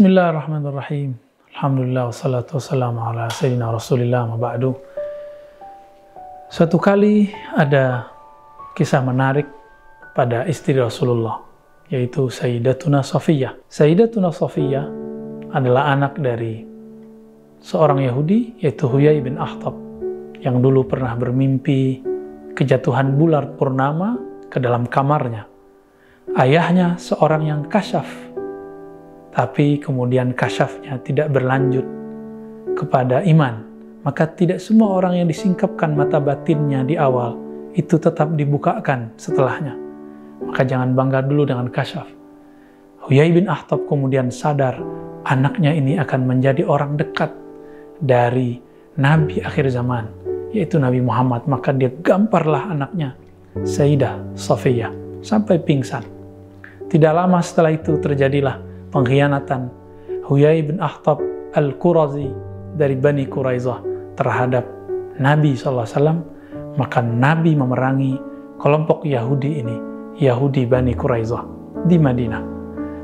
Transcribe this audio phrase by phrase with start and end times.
[0.00, 1.12] Bismillahirrahmanirrahim.
[1.52, 4.72] Alhamdulillah wassalatu wassalamu ala sayyidina Rasulillah ma ba'du.
[6.48, 8.08] Suatu kali ada
[8.72, 9.44] kisah menarik
[10.16, 11.44] pada istri Rasulullah
[11.92, 13.60] yaitu Sayyidatuna Safiyah.
[13.68, 14.88] Sayyidatuna Safiyah
[15.52, 16.64] adalah anak dari
[17.60, 19.76] seorang Yahudi yaitu Huyai bin Akhtab
[20.40, 22.00] yang dulu pernah bermimpi
[22.56, 24.16] kejatuhan bulan purnama
[24.48, 25.44] ke dalam kamarnya.
[26.40, 28.29] Ayahnya seorang yang kasyaf
[29.30, 31.86] tapi kemudian kasyafnya tidak berlanjut
[32.74, 33.62] kepada iman,
[34.02, 37.38] maka tidak semua orang yang disingkapkan mata batinnya di awal
[37.78, 39.78] itu tetap dibukakan setelahnya.
[40.40, 42.08] Maka jangan bangga dulu dengan kasyaf.
[43.06, 44.76] Huyai bin Akhtab kemudian sadar
[45.28, 47.30] anaknya ini akan menjadi orang dekat
[48.00, 48.58] dari
[48.98, 50.08] Nabi akhir zaman,
[50.50, 51.46] yaitu Nabi Muhammad.
[51.46, 53.14] Maka dia gamparlah anaknya,
[53.62, 54.90] Sayyidah Safiyah,
[55.20, 56.02] sampai pingsan.
[56.90, 59.70] Tidak lama setelah itu terjadilah pengkhianatan.
[60.26, 61.18] Huyai bin Akhtab
[61.58, 62.30] Al-Qurazi
[62.78, 63.82] dari Bani Quraizah
[64.14, 64.62] terhadap
[65.18, 66.22] Nabi SAW,
[66.78, 68.14] maka Nabi memerangi
[68.62, 69.76] kelompok Yahudi ini,
[70.22, 71.42] Yahudi Bani Quraizah
[71.86, 72.42] di Madinah.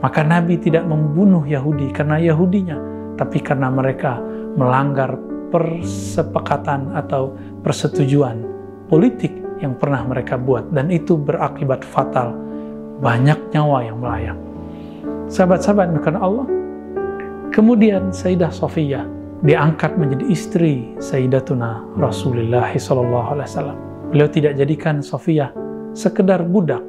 [0.00, 2.78] Maka Nabi tidak membunuh Yahudi karena Yahudinya,
[3.20, 4.16] tapi karena mereka
[4.56, 5.20] melanggar
[5.52, 8.40] persepakatan atau persetujuan
[8.88, 12.32] politik yang pernah mereka buat dan itu berakibat fatal.
[13.00, 14.49] Banyak nyawa yang melayang
[15.30, 16.46] sahabat-sahabat bukan Allah.
[17.54, 19.06] Kemudian Sayyidah Sofiyah
[19.46, 23.74] diangkat menjadi istri Sayyidatuna Rasulullah SAW.
[24.10, 25.54] Beliau tidak jadikan Sofiyah
[25.94, 26.82] sekedar budak.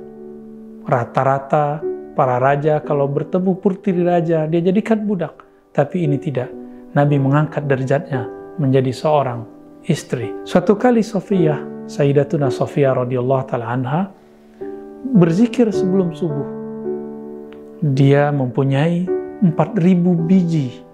[0.85, 1.81] Rata-rata
[2.17, 5.37] para raja kalau bertemu putri raja, dia jadikan budak.
[5.71, 6.49] Tapi ini tidak.
[6.91, 8.27] Nabi mengangkat derajatnya
[8.59, 9.47] menjadi seorang
[9.87, 10.33] istri.
[10.43, 14.01] Suatu kali Sofiyah, Sayyidatuna Sofiyah radhiyallahu taala anha
[15.01, 16.60] berzikir sebelum subuh
[17.81, 19.09] dia mempunyai
[19.41, 20.85] 4000 biji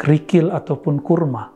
[0.00, 1.52] kerikil ataupun kurma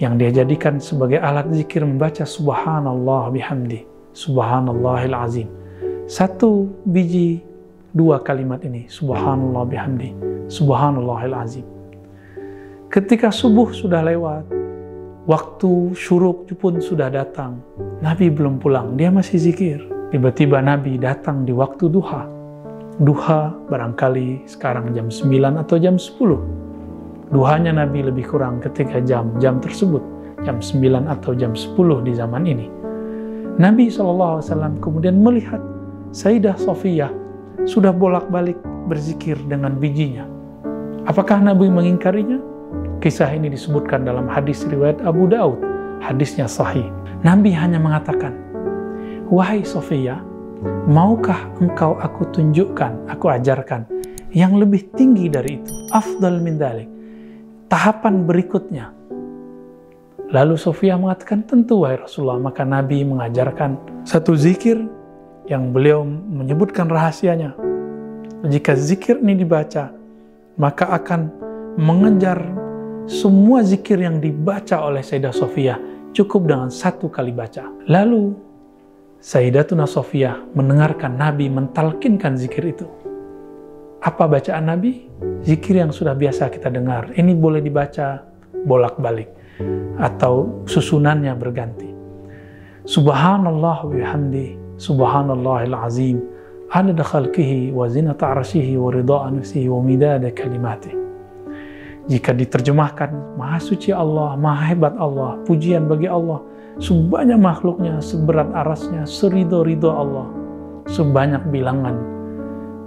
[0.00, 3.84] yang dia jadikan sebagai alat zikir membaca subhanallah bihamdi
[4.16, 5.48] subhanallahil azim.
[6.08, 7.44] Satu biji
[7.92, 10.16] dua kalimat ini subhanallah bihamdi
[10.48, 11.66] subhanallahil azim.
[12.88, 14.48] Ketika subuh sudah lewat
[15.28, 17.60] waktu syuruk pun sudah datang
[18.00, 19.84] Nabi belum pulang dia masih zikir.
[20.08, 22.39] Tiba-tiba Nabi datang di waktu duha
[22.98, 27.30] duha barangkali sekarang jam 9 atau jam 10.
[27.30, 30.02] Duhanya Nabi lebih kurang ketika jam-jam tersebut,
[30.42, 32.66] jam 9 atau jam 10 di zaman ini.
[33.60, 34.42] Nabi SAW
[34.82, 35.62] kemudian melihat
[36.10, 37.12] Sayyidah Sofiyah
[37.68, 38.58] sudah bolak-balik
[38.90, 40.26] berzikir dengan bijinya.
[41.06, 42.42] Apakah Nabi mengingkarinya?
[42.98, 45.60] Kisah ini disebutkan dalam hadis riwayat Abu Daud.
[46.00, 46.88] Hadisnya sahih.
[47.20, 48.32] Nabi hanya mengatakan,
[49.28, 50.18] Wahai Sofiyah,
[50.90, 53.88] Maukah engkau aku tunjukkan, aku ajarkan
[54.36, 55.72] yang lebih tinggi dari itu?
[55.88, 56.88] Afdal min dalik.
[57.72, 58.92] Tahapan berikutnya.
[60.30, 62.38] Lalu Sofia mengatakan, tentu wahai Rasulullah.
[62.38, 64.78] Maka Nabi mengajarkan satu zikir
[65.50, 67.56] yang beliau menyebutkan rahasianya.
[68.46, 69.90] Jika zikir ini dibaca,
[70.54, 71.30] maka akan
[71.80, 72.38] mengejar
[73.10, 75.74] semua zikir yang dibaca oleh Sayyidah Sofia
[76.14, 77.66] cukup dengan satu kali baca.
[77.90, 78.49] Lalu
[79.20, 82.88] Sayyidatuna Sofia mendengarkan Nabi mentalkinkan zikir itu.
[84.00, 85.12] Apa bacaan Nabi?
[85.44, 87.12] Zikir yang sudah biasa kita dengar.
[87.12, 88.24] Ini boleh dibaca
[88.64, 89.28] bolak-balik
[90.00, 91.92] atau susunannya berganti.
[92.88, 96.24] Subhanallah bihamdi, subhanallahil azim,
[96.72, 100.96] adada khalqihi wa zinata arsyihi wa ridha nafsihi wa midada kalimati.
[102.10, 106.42] Jika diterjemahkan, Maha Suci Allah, Maha Hebat Allah, pujian bagi Allah,
[106.82, 110.26] sebanyak makhluknya, seberat arasnya, serido-rido Allah,
[110.90, 111.94] sebanyak bilangan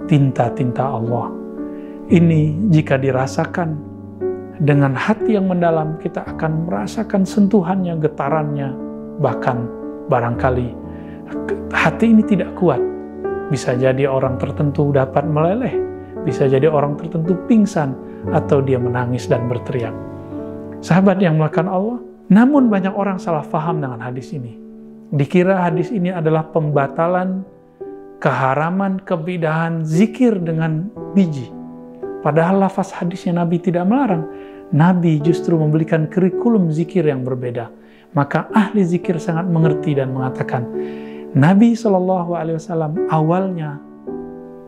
[0.04, 1.32] tinta-tinta Allah.
[2.12, 3.80] Ini jika dirasakan
[4.60, 8.76] dengan hati yang mendalam, kita akan merasakan sentuhannya, getarannya,
[9.24, 9.64] bahkan
[10.12, 10.68] barangkali
[11.72, 12.80] hati ini tidak kuat.
[13.48, 15.72] Bisa jadi orang tertentu dapat meleleh,
[16.28, 17.96] bisa jadi orang tertentu pingsan,
[18.32, 19.92] atau dia menangis dan berteriak.
[20.80, 21.98] Sahabat yang melakukan Allah,
[22.32, 24.56] namun banyak orang salah faham dengan hadis ini.
[25.12, 27.44] Dikira hadis ini adalah pembatalan
[28.20, 31.52] keharaman kebidahan zikir dengan biji.
[32.24, 34.24] Padahal lafaz hadisnya Nabi tidak melarang.
[34.72, 37.68] Nabi justru memberikan kurikulum zikir yang berbeda.
[38.16, 40.64] Maka ahli zikir sangat mengerti dan mengatakan,
[41.34, 43.82] Nabi Shallallahu Alaihi Wasallam awalnya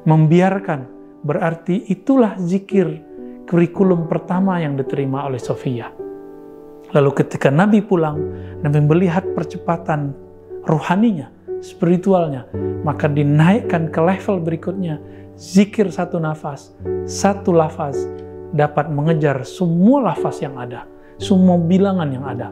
[0.02, 0.84] membiarkan
[1.22, 3.05] berarti itulah zikir
[3.46, 5.88] kurikulum pertama yang diterima oleh Sofia.
[6.94, 8.18] Lalu ketika Nabi pulang,
[8.62, 10.14] Nabi melihat percepatan
[10.66, 11.30] rohaninya,
[11.62, 12.46] spiritualnya,
[12.82, 14.98] maka dinaikkan ke level berikutnya
[15.38, 16.74] zikir satu nafas,
[17.06, 17.98] satu lafaz
[18.54, 20.86] dapat mengejar semua lafaz yang ada,
[21.18, 22.48] semua bilangan yang ada.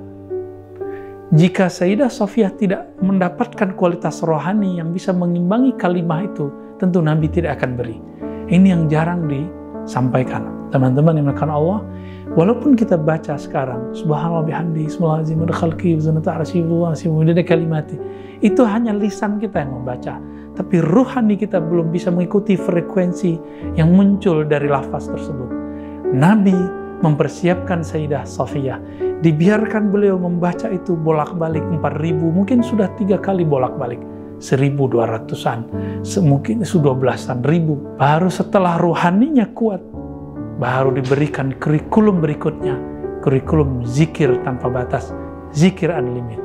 [1.34, 6.46] Jika Sayyidah Sofiyah tidak mendapatkan kualitas rohani yang bisa mengimbangi kalimah itu,
[6.78, 7.98] tentu Nabi tidak akan beri.
[8.46, 10.53] Ini yang jarang disampaikan.
[10.74, 11.86] Teman-teman yang melakukan Allah,
[12.34, 17.94] walaupun kita baca sekarang, Subhanallah bihamdi, Bismillahirrahmanirrahim, khalqi, zinata arsyihi, kalimati,
[18.42, 20.18] itu hanya lisan kita yang membaca.
[20.58, 23.38] Tapi ruhani kita belum bisa mengikuti frekuensi
[23.78, 25.46] yang muncul dari lafaz tersebut.
[26.10, 26.58] Nabi
[27.06, 28.82] mempersiapkan Sayyidah Safiyah.
[29.22, 34.02] Dibiarkan beliau membaca itu bolak-balik 4000, mungkin sudah tiga kali bolak-balik.
[34.42, 35.70] 1200-an,
[36.26, 37.78] mungkin sudah belasan ribu.
[37.94, 39.80] Baru setelah ruhaninya kuat,
[40.58, 42.78] baru diberikan kurikulum berikutnya,
[43.26, 45.10] kurikulum zikir tanpa batas,
[45.50, 46.42] zikir unlimited.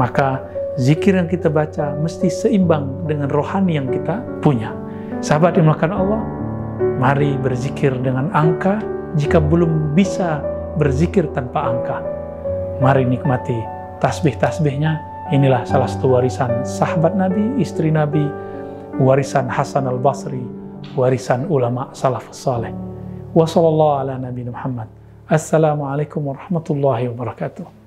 [0.00, 0.42] Maka
[0.80, 4.72] zikir yang kita baca mesti seimbang dengan rohani yang kita punya.
[5.20, 6.22] Sahabat yang melakukan Allah,
[6.98, 8.82] mari berzikir dengan angka
[9.14, 10.42] jika belum bisa
[10.80, 11.98] berzikir tanpa angka.
[12.82, 13.56] Mari nikmati
[14.02, 15.14] tasbih-tasbihnya.
[15.32, 18.28] Inilah salah satu warisan sahabat Nabi, istri Nabi,
[19.00, 20.44] warisan Hasan al-Basri,
[20.96, 22.72] warisan ulama salafus saleh.
[25.30, 27.83] Wassalamualaikum warahmatullahi wabarakatuh.